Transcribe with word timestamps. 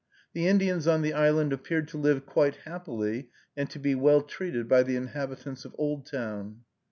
The 0.33 0.47
Indians 0.47 0.87
on 0.87 1.03
the 1.03 1.13
island 1.13 1.53
appeared 1.53 1.87
to 1.89 1.97
live 1.99 2.25
quite 2.25 2.55
happily 2.65 3.29
and 3.55 3.69
to 3.69 3.77
be 3.77 3.93
well 3.93 4.23
treated 4.23 4.67
by 4.67 4.81
the 4.81 4.95
inhabitants 4.95 5.63
of 5.63 5.75
Oldtown. 5.77 6.61